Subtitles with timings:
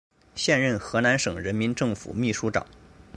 [0.33, 2.65] 现任河南省人民政府秘书长。